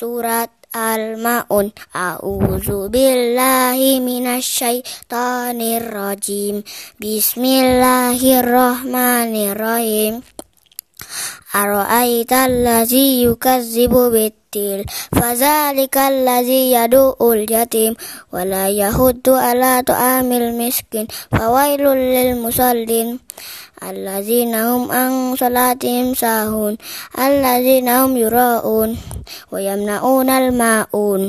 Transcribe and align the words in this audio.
سورة 0.00 0.50
المعون 0.76 1.70
أعوذ 1.96 2.66
بالله 2.90 3.78
من 4.02 4.26
الشيطان 4.26 5.58
الرجيم 5.60 6.56
بسم 6.98 7.42
الله 7.44 8.18
الرحمن 8.40 9.32
الرحيم 9.52 10.14
أرأيت 11.54 12.32
الذي 12.32 13.08
يكذب 13.24 13.94
بالتيل 13.94 14.80
فذلك 15.14 15.96
الذي 15.98 16.62
يدعو 16.74 17.32
اليتيم 17.32 17.92
ولا 18.34 18.66
يهد 18.68 19.26
على 19.28 19.72
طعام 19.86 20.28
المسكين 20.32 21.06
فويل 21.38 21.84
للمصلين 21.94 23.08
الذين 23.90 24.54
هم 24.54 24.82
عن 24.92 25.12
صلاتهم 25.38 26.06
ساهون 26.14 26.74
الذين 27.18 27.88
هم 27.88 28.16
يراءون 28.16 29.13
wa 29.50 29.58
yamnaunal 29.62 30.46
ma'un 30.58 31.22